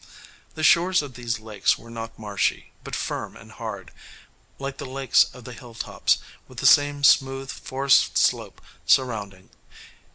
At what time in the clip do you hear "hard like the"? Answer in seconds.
3.51-4.87